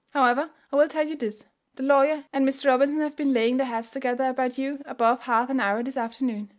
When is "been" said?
3.15-3.33